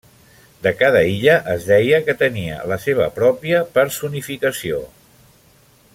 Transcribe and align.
De 0.67 0.71
cada 0.77 1.01
illa 1.15 1.35
es 1.57 1.67
deia 1.71 1.99
que 2.07 2.15
tenia 2.23 2.57
la 2.73 2.79
seva 2.87 3.11
pròpia 3.19 3.63
personificació. 3.79 4.85